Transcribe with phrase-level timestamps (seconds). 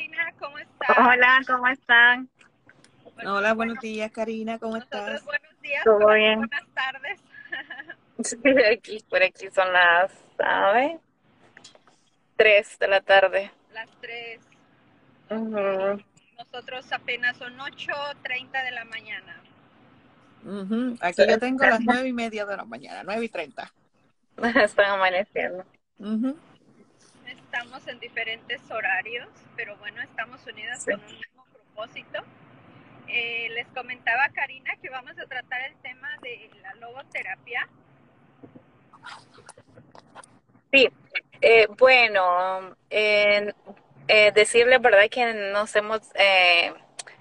[0.00, 0.96] Karina, ¿cómo estás?
[0.98, 2.30] Hola, ¿cómo están?
[3.26, 5.22] Hola, buenos días, Karina, ¿cómo estás?
[5.26, 6.38] Buenos días, ¿Todo bien?
[6.38, 7.20] buenas tardes.
[8.22, 8.38] Sí,
[8.70, 10.98] aquí, por aquí son las, ¿sabe?
[12.36, 13.50] Tres de la tarde.
[13.72, 14.40] Las 3.
[15.30, 16.02] Ujú.
[16.38, 19.42] Nosotros apenas son 8.30 de la mañana.
[21.00, 23.72] Aquí yo tengo las nueve y media de la mañana, nueve y treinta.
[24.64, 25.64] Están amaneciendo.
[27.52, 30.92] Estamos en diferentes horarios, pero bueno, estamos unidas Sí.
[30.92, 32.22] con un mismo propósito.
[33.08, 37.68] Eh, les comentaba a Karina que vamos a tratar el tema de la logoterapia.
[40.72, 40.88] Sí,
[41.40, 43.52] eh, bueno, eh,
[44.06, 46.72] eh, decirle verdad que nos hemos eh,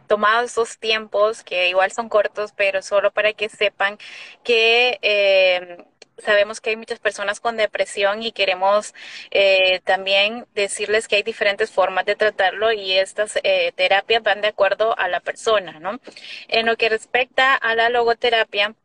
[0.06, 3.98] tomado esos tiempos que igual son cortos, pero solo para que sepan
[4.44, 5.84] que eh,
[6.24, 8.94] sabemos que hay muchas personas con depresión y queremos
[9.32, 14.50] eh, también decirles que hay diferentes formas de tratarlo y estas eh, terapias van de
[14.50, 16.00] acuerdo a la persona, ¿no?
[16.48, 18.76] En lo que respecta a la logoterapia,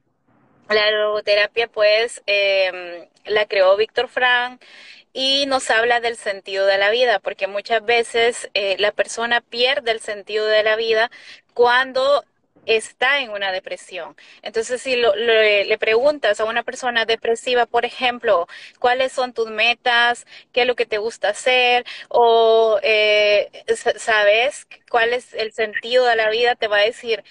[0.69, 4.63] la logoterapia, pues, eh, la creó Víctor Frank
[5.13, 9.93] y nos habla del sentido de la vida, porque muchas veces eh, la persona pierde
[9.93, 11.11] el sentido de la vida
[11.55, 12.25] cuando
[12.67, 14.17] está en una depresión.
[14.43, 18.47] Entonces, si lo- le, le preguntas a una persona depresiva, por ejemplo,
[18.79, 24.67] cuáles son tus metas, qué es lo que te gusta hacer, o eh, sa- sabes
[24.91, 27.23] cuál es el sentido de la vida, te va a decir,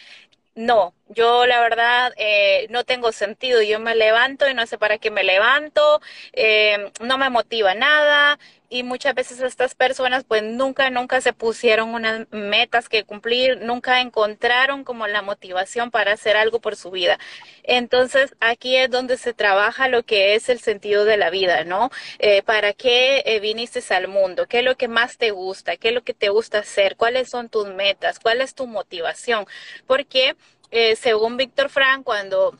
[0.55, 3.61] no, yo la verdad eh, no tengo sentido.
[3.61, 6.01] Yo me levanto y no sé para qué me levanto,
[6.33, 11.89] eh, no me motiva nada y muchas veces estas personas pues nunca, nunca se pusieron
[11.93, 17.19] unas metas que cumplir, nunca encontraron como la motivación para hacer algo por su vida.
[17.63, 21.91] Entonces aquí es donde se trabaja lo que es el sentido de la vida, ¿no?
[22.17, 24.47] Eh, ¿para qué viniste al mundo?
[24.47, 25.77] ¿Qué es lo que más te gusta?
[25.77, 26.95] ¿Qué es lo que te gusta hacer?
[26.95, 28.19] ¿Cuáles son tus metas?
[28.19, 29.45] ¿Cuál es tu motivación?
[29.87, 30.35] Porque
[30.73, 32.57] eh, según Víctor Frank, cuando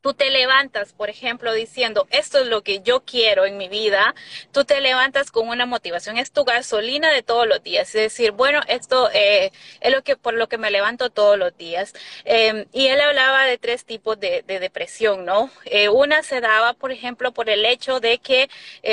[0.00, 4.14] tú te levantas, por ejemplo, diciendo, esto es lo que yo quiero en mi vida,
[4.52, 8.32] tú te levantas con una motivación, es tu gasolina de todos los días, es decir,
[8.32, 11.92] bueno, esto eh, es lo que por lo que me levanto todos los días.
[12.24, 15.50] Eh, y él hablaba de tres tipos de, de depresión, ¿no?
[15.64, 18.48] Eh, una se daba, por ejemplo, por el hecho de que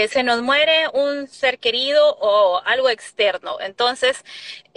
[0.10, 3.58] se nos muere un ser querido o algo externo.
[3.62, 4.24] Entonces,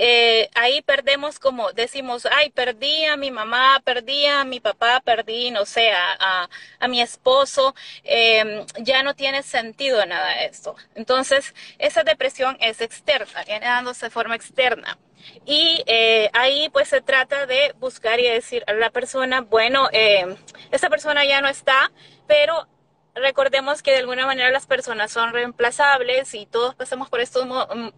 [0.03, 5.50] eh, ahí perdemos como decimos, ay, perdí a mi mamá, perdí a mi papá, perdí,
[5.50, 7.75] no sé, a, a, mi esposo,
[8.05, 10.75] eh, ya no tiene sentido nada esto.
[10.94, 14.99] Entonces, esa depresión es externa, viene dándose de forma externa.
[15.44, 20.34] Y eh, ahí pues se trata de buscar y decir a la persona, bueno, eh,
[20.71, 21.93] esta persona ya no está,
[22.27, 22.67] pero
[23.15, 27.67] recordemos que de alguna manera las personas son reemplazables y todos pasamos por estos mo-
[27.67, 27.91] mm,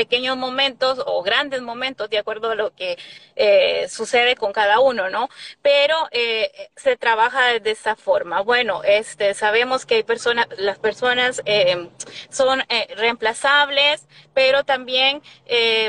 [0.00, 2.96] pequeños momentos o grandes momentos de acuerdo a lo que
[3.36, 5.28] eh, sucede con cada uno, ¿no?
[5.60, 8.40] Pero eh, se trabaja de esta forma.
[8.40, 11.90] Bueno, este, sabemos que hay personas, las personas eh,
[12.30, 15.20] son eh, reemplazables, pero también,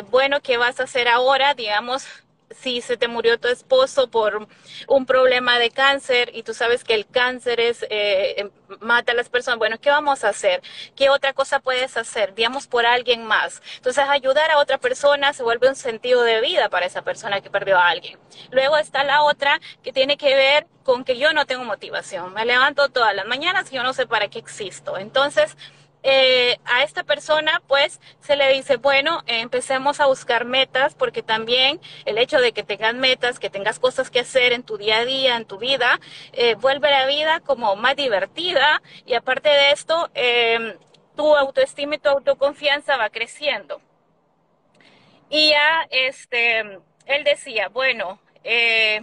[0.09, 1.53] bueno, ¿qué vas a hacer ahora?
[1.53, 2.03] Digamos,
[2.59, 4.47] si se te murió tu esposo por
[4.87, 9.29] un problema de cáncer y tú sabes que el cáncer es eh, mata a las
[9.29, 10.61] personas, bueno, ¿qué vamos a hacer?
[10.95, 12.33] ¿Qué otra cosa puedes hacer?
[12.33, 13.61] Digamos por alguien más.
[13.75, 17.49] Entonces, ayudar a otra persona se vuelve un sentido de vida para esa persona que
[17.49, 18.19] perdió a alguien.
[18.51, 22.33] Luego está la otra que tiene que ver con que yo no tengo motivación.
[22.33, 24.97] Me levanto todas las mañanas y yo no sé para qué existo.
[24.97, 25.57] Entonces,
[26.03, 31.79] eh, a esta persona pues se le dice, bueno, empecemos a buscar metas porque también
[32.05, 35.05] el hecho de que tengas metas, que tengas cosas que hacer en tu día a
[35.05, 35.99] día, en tu vida,
[36.33, 40.77] eh, vuelve la vida como más divertida y aparte de esto, eh,
[41.15, 43.81] tu autoestima y tu autoconfianza va creciendo.
[45.29, 46.59] Y ya, este,
[47.05, 49.01] él decía, bueno, eh,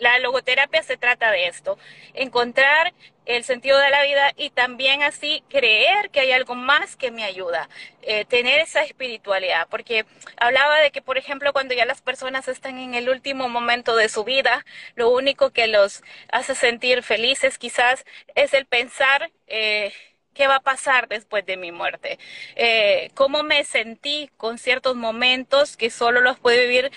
[0.00, 1.78] la logoterapia se trata de esto,
[2.14, 2.92] encontrar
[3.26, 7.24] el sentido de la vida y también así creer que hay algo más que me
[7.24, 7.68] ayuda,
[8.02, 10.06] eh, tener esa espiritualidad, porque
[10.36, 14.08] hablaba de que, por ejemplo, cuando ya las personas están en el último momento de
[14.08, 18.04] su vida, lo único que los hace sentir felices quizás
[18.34, 19.92] es el pensar eh,
[20.36, 22.18] qué va a pasar después de mi muerte,
[22.54, 26.92] eh, cómo me sentí con ciertos momentos que solo los puedo vivir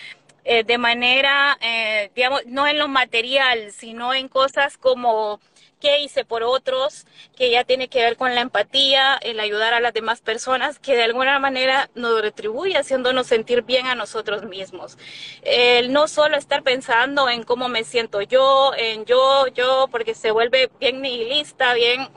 [0.52, 5.40] eh, de manera, eh, digamos, no en lo material, sino en cosas como
[5.80, 7.06] qué hice por otros,
[7.38, 10.96] que ya tiene que ver con la empatía, el ayudar a las demás personas, que
[10.96, 14.98] de alguna manera nos retribuye haciéndonos sentir bien a nosotros mismos.
[15.44, 20.32] El no solo estar pensando en cómo me siento yo, en yo, yo, porque se
[20.32, 22.10] vuelve bien nihilista, bien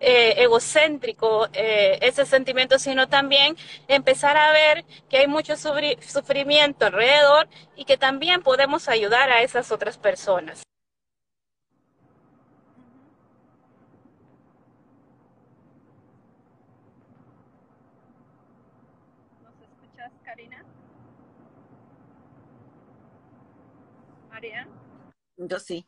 [0.00, 3.56] eh, egocéntrico eh, ese sentimiento, sino también
[3.88, 9.72] empezar a ver que hay mucho sufrimiento alrededor y que también podemos ayudar a esas
[9.72, 10.62] otras personas.
[19.42, 20.64] ¿Nos escuchas, Karina?
[24.30, 24.68] Marian.
[25.36, 25.86] Yo sí.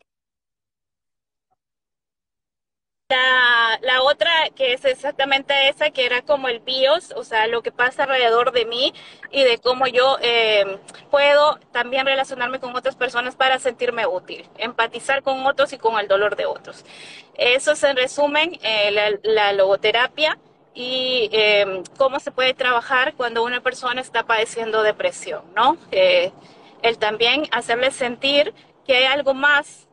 [3.11, 7.63] La, la, otra que es exactamente esa, que era como el BIOS, o sea, lo
[7.63, 8.93] que pasa alrededor de mí
[9.31, 10.79] y de cómo yo eh,
[11.11, 16.07] puedo también relacionarme con otras personas para sentirme útil, empatizar con otros y con el
[16.07, 16.85] dolor de otros.
[17.33, 20.37] Eso es en resumen eh, la, la, logoterapia
[20.75, 25.79] y eh, cómo se puede trabajar cuando una persona está padeciendo depresión, ¿no?
[25.93, 26.31] Eh,
[26.83, 28.53] el también hacerle sentir
[28.87, 29.89] que hay algo más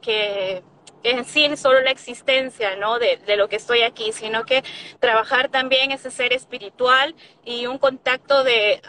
[0.00, 0.62] que
[1.04, 2.98] en sí solo la existencia, ¿no?
[2.98, 4.64] De, de, lo que estoy aquí, sino que
[4.98, 7.14] trabajar también ese ser espiritual
[7.44, 8.80] y un contacto de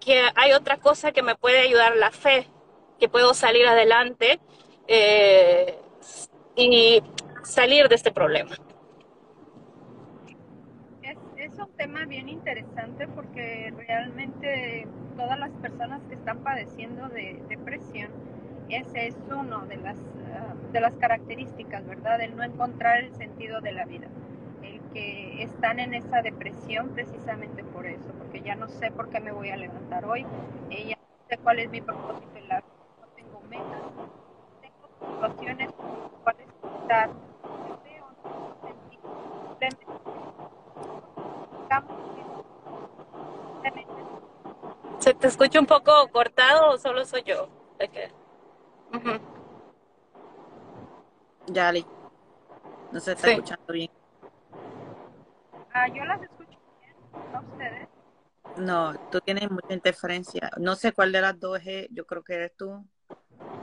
[0.00, 2.48] que hay otra cosa que me puede ayudar, la fe,
[2.98, 4.40] que puedo salir adelante
[4.86, 5.78] eh,
[6.56, 7.02] y
[7.42, 8.56] salir de este problema.
[11.36, 14.86] Es un tema bien interesante porque realmente
[15.16, 18.10] todas las personas que están padeciendo de depresión,
[18.70, 19.96] ese es uno de las
[20.72, 22.20] de las características, ¿verdad?
[22.20, 24.06] El no encontrar el sentido de la vida.
[24.62, 29.20] El que están en esa depresión precisamente por eso, porque ya no sé por qué
[29.20, 30.26] me voy a levantar hoy,
[30.68, 32.68] y ya no sé cuál es mi propósito en la vida,
[33.00, 33.82] no tengo metas,
[34.60, 35.70] tengo situaciones
[36.22, 36.46] cuales
[36.82, 37.10] estar,
[44.98, 47.48] ¿Se te escucha un poco cortado o solo soy yo?
[47.76, 48.08] Okay.
[48.92, 49.20] Uh -huh.
[51.50, 51.86] Yali.
[52.92, 53.32] No se está sí.
[53.34, 53.90] escuchando bien.
[55.72, 56.94] Ah, yo las escucho bien.
[57.34, 57.88] ¿A ustedes?
[58.56, 60.50] No, tú tienes mucha interferencia.
[60.56, 61.88] No sé cuál de las dos es.
[61.90, 62.84] Yo creo que eres tú.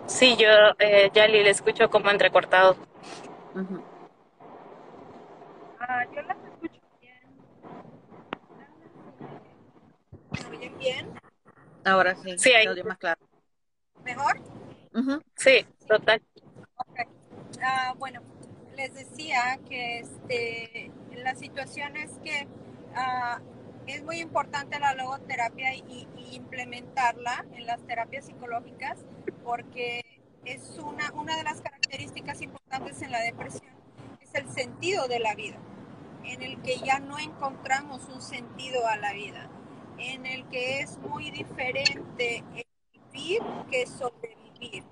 [0.07, 0.47] Sí, yo,
[0.79, 2.77] eh, Yali, le escucho como entrecortado.
[3.55, 3.83] Uh -huh.
[5.79, 7.19] Ah, yo las escucho bien.
[10.49, 11.19] ¿Me oyen bien?
[11.83, 12.37] Ahora sí.
[12.37, 12.67] Sí, ahí.
[12.83, 13.21] más claro.
[14.03, 14.39] ¿Mejor?
[14.93, 15.23] Uh -huh.
[15.35, 16.21] Sí, total.
[17.65, 18.21] Uh, bueno,
[18.75, 22.47] les decía que este, la situación es que
[22.91, 23.41] uh,
[23.87, 28.97] es muy importante la logoterapia y, implementarla en las terapias psicológicas
[29.43, 30.01] porque
[30.43, 33.73] es una, una de las características importantes en la depresión,
[34.19, 35.57] es el sentido de la vida,
[36.25, 39.49] en el que ya no encontramos un sentido a la vida,
[39.97, 42.43] en el que es muy diferente
[43.13, 43.41] vivir
[43.71, 44.83] que sobrevivir.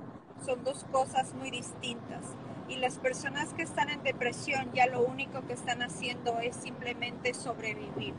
[0.46, 2.24] Son dos cosas muy distintas
[2.68, 7.33] y las personas que están en depresión ya lo único que están haciendo es simplemente
[7.33, 8.13] sobrevivir,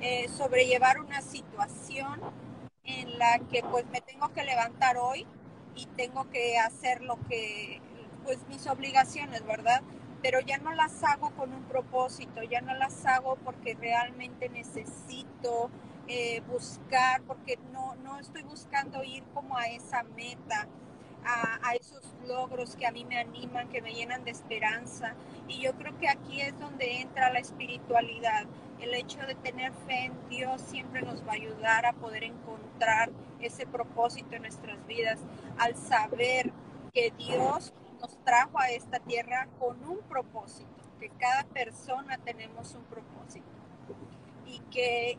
[0.00, 2.20] eh, sobrellevar una situación
[2.84, 5.26] en la que pues me tengo que levantar hoy
[5.76, 7.80] y tengo que hacer lo que,
[8.24, 9.82] pues mis obligaciones, ¿verdad?
[10.22, 15.70] Pero ya no las hago con un propósito, ya no las hago porque realmente necesito
[16.08, 20.66] eh, buscar, porque no, no estoy buscando ir como a esa meta
[21.24, 25.14] a, a, esos logros que a mí me animan, que me llenan de esperanza.
[25.48, 28.46] Y yo creo que aquí es donde entra la espiritualidad.
[28.80, 33.10] El hecho de tener fe en Dios siempre nos va a ayudar a poder encontrar
[33.40, 35.18] ese propósito en nuestras vidas,
[35.58, 36.52] al saber
[36.92, 42.84] que Dios nos trajo a esta tierra con un propósito, que cada persona tenemos un
[42.84, 43.46] propósito.
[44.46, 45.18] Y que,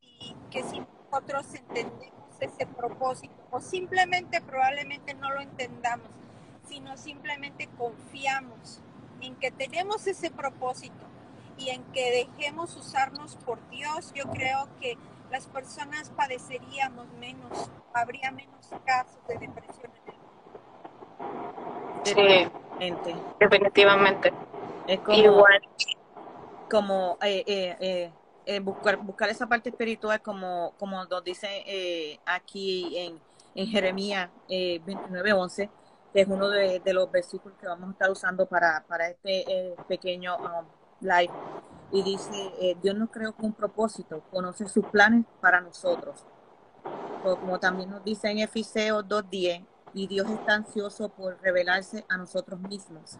[0.00, 6.08] y, y que si nosotros entendemos ese propósito o simplemente probablemente no lo entendamos,
[6.68, 8.80] sino simplemente confiamos
[9.20, 11.04] en que tenemos ese propósito
[11.56, 14.98] y en que dejemos usarnos por Dios, yo creo que
[15.30, 20.18] las personas padeceríamos menos, habría menos casos de depresión en el
[22.34, 22.52] mundo.
[22.84, 22.92] Sí,
[23.40, 24.32] definitivamente.
[24.86, 25.62] Es como, Igual.
[26.68, 28.12] como eh, eh, eh
[28.46, 33.18] eh, buscar, buscar esa parte espiritual como, como nos dice eh, aquí en,
[33.54, 35.70] en Jeremías eh, 29.11,
[36.12, 39.44] que es uno de, de, los versículos que vamos a estar usando para, para este
[39.50, 40.66] eh, pequeño um,
[41.00, 41.32] live.
[41.92, 46.24] Y dice, Dios nos creó con un propósito, conoce sus planes para nosotros.
[47.22, 52.58] Como también nos dice en Efeseos 2.10, y Dios está ansioso por revelarse a nosotros
[52.58, 53.18] mismos.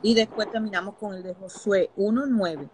[0.00, 2.70] Y después terminamos con el de Josué 1.9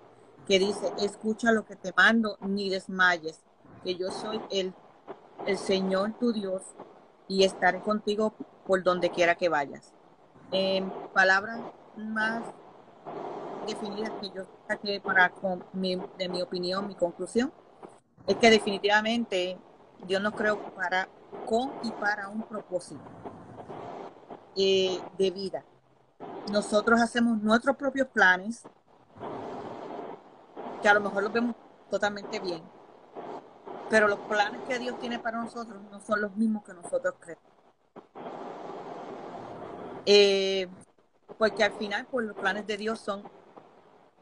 [0.47, 3.40] que dice, escucha lo que te mando, ni desmayes,
[3.85, 4.75] que yo soy el,
[5.47, 6.62] el Señor tu Dios
[7.28, 8.35] y estaré contigo
[8.66, 9.92] por donde quiera que vayas.
[10.52, 11.61] En palabras
[11.97, 12.42] más
[13.66, 17.52] definidas que yo saqué para con mi, de mi opinión, mi conclusión,
[18.26, 19.59] es que definitivamente
[20.06, 21.09] Dios nos creó para
[21.47, 23.00] con y para un propósito
[24.56, 25.64] eh, de vida.
[26.50, 28.62] Nosotros hacemos nuestros propios planes,
[30.80, 31.56] que a lo mejor los vemos
[31.90, 32.62] totalmente bien,
[33.88, 37.44] pero los planes que Dios tiene para nosotros no son los mismos que nosotros creemos.
[40.06, 40.68] Eh,
[41.38, 43.22] porque al final, pues los planes de Dios son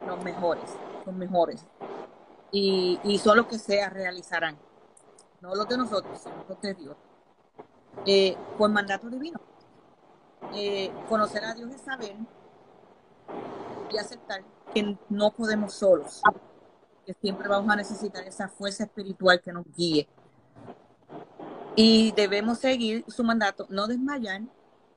[0.07, 0.71] los mejores,
[1.05, 1.67] son mejores.
[2.51, 4.57] Y, y son los que se realizarán,
[5.41, 6.97] no los de nosotros, sino los de Dios.
[8.07, 9.41] Eh, por mandato divino.
[10.55, 12.17] Eh, conocer a Dios es saber
[13.91, 16.23] y aceptar que no podemos solos,
[17.15, 20.09] siempre vamos a necesitar esa fuerza espiritual que nos guíe.
[21.77, 24.43] Y debemos seguir su mandato, no desmayar,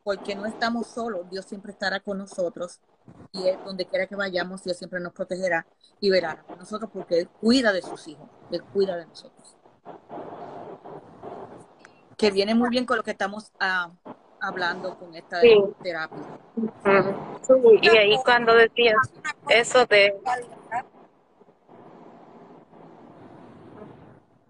[0.04, 2.80] porque no estamos solos, Dios siempre estará con nosotros
[3.32, 5.66] y él, donde quiera que vayamos, Dios siempre nos protegerá
[6.00, 9.56] y verá a nosotros porque Él cuida de sus hijos, Él cuida de nosotros.
[12.18, 13.92] Que viene muy bien con lo que estamos ah,
[14.40, 15.40] hablando con esta
[15.82, 16.18] terapia.
[17.82, 18.96] y ahí cuando decías
[19.50, 20.20] eso de...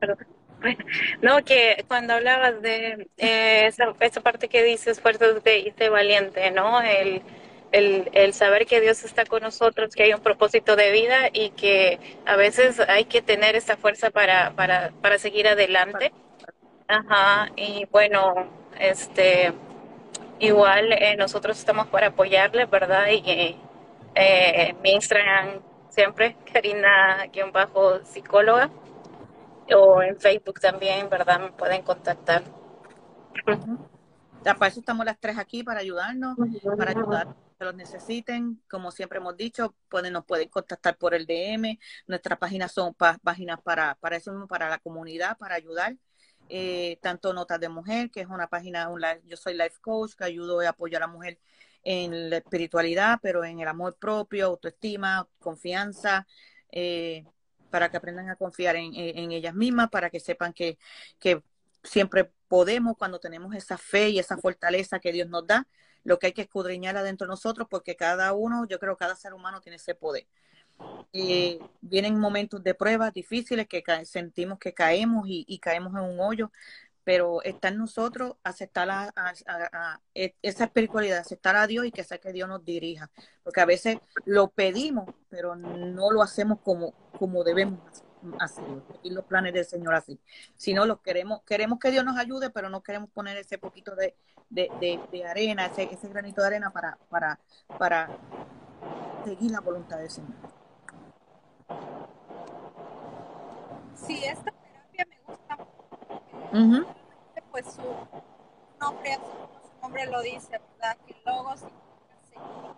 [1.22, 6.82] No, que cuando hablabas de eh, esa, parte que dices fuerte de, de valiente, ¿no?
[6.82, 7.24] El,
[7.72, 12.00] el, saber que Dios está con nosotros, que hay un propósito de vida y que
[12.26, 16.12] a veces hay que tener esa fuerza para, para, para seguir adelante.
[16.88, 18.48] Ajá, y bueno,
[18.80, 19.54] este,
[20.40, 23.08] igual eh, nosotros estamos para apoyarle, ¿verdad?
[23.10, 23.58] Y
[24.16, 28.70] eh, mi Instagram siempre, Karina-psicóloga
[29.76, 31.40] o en Facebook también, ¿verdad?
[31.40, 32.44] Me pueden contactar.
[34.44, 36.36] Para eso estamos las tres aquí para ayudarnos,
[36.78, 38.62] para ayudar que los necesiten.
[38.70, 41.78] Como siempre hemos dicho, pueden, nos pueden contactar por el DM.
[42.08, 45.96] Nuestras páginas son páginas para, para eso mismo, para la comunidad, para ayudar.
[46.50, 48.90] Eh, tanto Notas de Mujer, que es una página,
[49.26, 51.40] yo soy life coach, que ayudo y apoyo a la mujer
[51.84, 56.28] en la espiritualidad, pero en el amor propio, autoestima, confianza,
[56.72, 57.26] eh,
[57.72, 58.94] para que aprendan a confiar en,
[59.32, 60.78] ellas mismas, para que sepan que,
[61.20, 61.44] que
[61.84, 65.68] siempre podemos cuando tenemos esa fe y esa fortaleza que Dios nos da,
[66.04, 69.34] lo que hay que escudriñar adentro de nosotros, porque cada uno, yo creo cada ser
[69.34, 70.28] humano tiene ese poder.
[71.14, 76.52] Eh, vienen momentos de pruebas difíciles que sentimos que caemos y, caemos en un hoyo,
[77.04, 82.20] pero está en nosotros aceptar a, e, esa espiritualidad, aceptar a Dios y que sea
[82.20, 83.10] que Dios nos dirija,
[83.44, 87.80] porque a veces lo pedimos, pero no lo hacemos como, como debemos
[88.40, 90.20] hacerlo, y los planes del Señor así.
[90.56, 93.96] Si no, lo queremos, queremos que Dios nos ayude, pero no queremos poner ese poquito
[93.96, 94.16] de,
[94.50, 97.40] de, arena, ese, ese, granito de arena para, para,
[97.80, 98.10] para
[99.26, 100.36] seguir la voluntad del Señor.
[103.96, 104.61] Sí, esta.
[106.52, 107.82] Pues su
[108.78, 110.98] nombre, su nombre lo dice, ¿verdad?
[111.08, 112.76] Que luego significa seguir.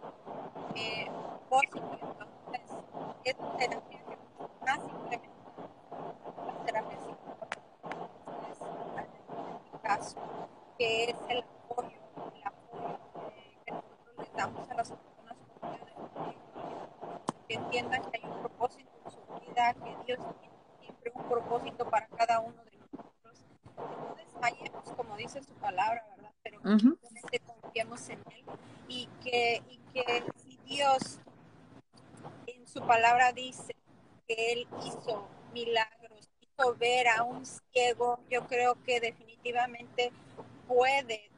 [0.75, 1.09] Eh,
[1.49, 1.81] supuesto,
[2.53, 2.61] es,
[3.23, 4.17] es terapia que
[4.63, 5.29] más simplemente
[6.45, 7.57] la terapia psicológica
[9.01, 10.17] en mi caso,
[10.77, 11.97] que es el apoyo,
[12.35, 12.99] el apoyo
[13.65, 15.37] que nosotros le damos a las personas
[17.47, 20.19] que entiendan que hay un propósito en su vida, que Dios
[20.99, 22.72] tiene un propósito para cada uno de
[25.13, 26.32] como dice su palabra, ¿verdad?
[26.41, 26.60] Pero
[27.29, 28.46] que confiemos en Él
[28.88, 31.20] y que, y que si Dios
[32.48, 33.75] en su palabra dice
[34.27, 40.12] que Él hizo milagros, hizo ver a un ciego, yo creo que definitivamente
[40.67, 41.29] puede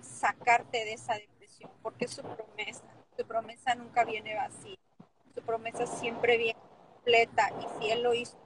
[0.00, 2.84] sacarte de esa depresión, porque es su promesa,
[3.16, 4.78] su promesa nunca viene vacía,
[5.34, 6.60] su promesa siempre viene
[6.94, 8.38] completa y si Él lo hizo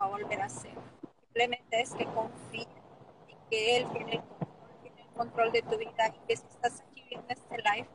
[0.00, 0.74] a volver a hacer.
[1.22, 2.77] Simplemente es que confíe y
[3.50, 6.80] que Él tiene el control, tiene el control de tu vida y que si estás
[6.80, 7.88] aquí viendo este live,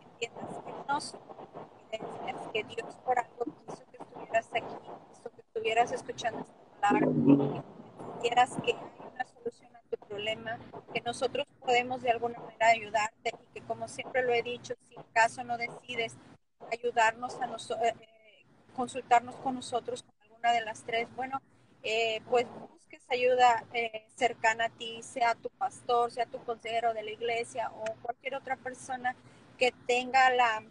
[0.00, 1.28] entiendas que no son
[2.52, 4.74] que Dios por algo quiso que estuvieras aquí,
[5.10, 10.58] quiso que estuvieras escuchando esta palabra, que quieras que hay una solución a tu problema,
[10.92, 14.94] que nosotros podemos de alguna manera ayudarte y que como siempre lo he dicho, si
[14.94, 16.16] en caso no decides
[16.72, 17.94] ayudarnos a nosotros, eh,
[18.74, 20.04] consultarnos con nosotros,
[20.38, 21.40] una de las tres, bueno,
[21.82, 22.46] eh, pues
[23.10, 27.84] ayuda eh, cercana a ti, sea tu pastor, sea tu consejero de la iglesia o
[28.02, 29.16] cualquier otra persona
[29.58, 30.62] que tenga la,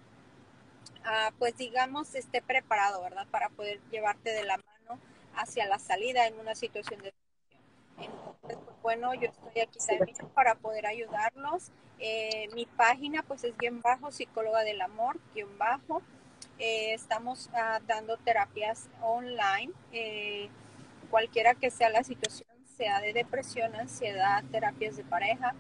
[1.06, 3.27] ah, pues digamos, esté preparado, ¿verdad?
[3.32, 5.00] Para poder llevarte de la mano
[5.36, 7.13] hacia la salida en una situación de
[8.00, 11.72] entonces, pues, bueno, yo estoy aquí también para poder ayudarlos.
[12.00, 16.01] Eh, mi página, pues, es guion bajo, psicóloga del amor, guion bajo.
[16.60, 20.50] Eh, estamos ah, dando terapias online, eh,
[21.10, 25.56] cualquiera que sea la situación, sea de depresión, ansiedad, terapias de pareja,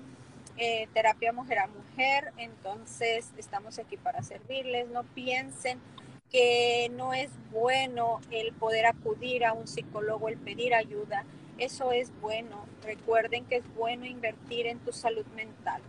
[0.57, 2.31] eh, terapia mujer a mujer.
[2.37, 4.87] Entonces, estamos aquí para servirles.
[4.89, 5.79] No piensen
[6.31, 11.25] que no es bueno el poder acudir a un psicólogo, el pedir ayuda.
[11.57, 12.65] Eso es bueno.
[12.83, 15.81] Recuerden que es bueno invertir en tu salud mental.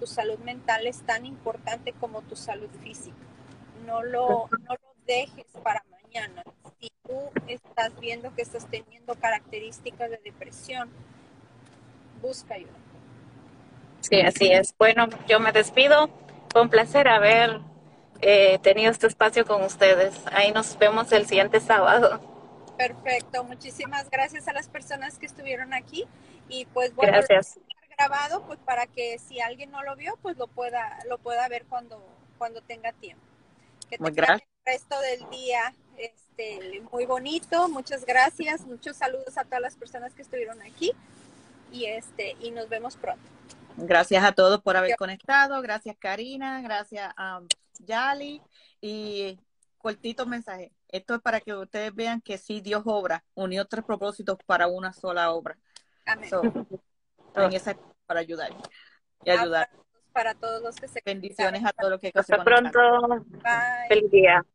[0.00, 3.16] Tu salud mental es tan importante como tu salud física.
[3.86, 6.42] No lo, no lo dejes para mañana.
[7.78, 10.88] Estás viendo que estás teniendo características de depresión,
[12.22, 12.72] busca ayuda.
[14.00, 14.74] Sí, así es.
[14.78, 16.08] Bueno, yo me despido.
[16.50, 17.60] Fue un placer haber
[18.22, 20.14] eh, tenido este espacio con ustedes.
[20.32, 22.18] Ahí nos vemos el siguiente sábado.
[22.78, 23.44] Perfecto.
[23.44, 26.06] Muchísimas gracias a las personas que estuvieron aquí.
[26.48, 27.60] Y pues bueno, gracias.
[27.98, 31.66] grabado pues para que si alguien no lo vio, pues lo pueda, lo pueda ver
[31.66, 32.02] cuando,
[32.38, 33.22] cuando tenga tiempo.
[33.90, 37.68] Que tengan el resto del día este, muy bonito.
[37.68, 38.66] Muchas gracias.
[38.66, 40.92] Muchos saludos a todas las personas que estuvieron aquí.
[41.72, 43.22] Y este, y nos vemos pronto.
[43.76, 45.60] Gracias a todos por haber conectado.
[45.60, 46.60] Gracias, Karina.
[46.62, 47.40] Gracias a
[47.80, 48.40] Yali.
[48.80, 49.38] Y
[49.78, 50.72] cortito mensaje.
[50.88, 53.24] Esto es para que ustedes vean que sí Dios obra.
[53.34, 55.58] Unió tres propósitos para una sola obra.
[56.06, 56.30] Amén.
[57.34, 57.76] en esa
[58.06, 58.50] para ayudar
[59.24, 59.68] y ayudar.
[60.12, 62.78] Para todos los que se Bendiciones a todos los que Hasta pronto.
[63.08, 63.88] Bye.
[63.88, 64.46] Feliz día.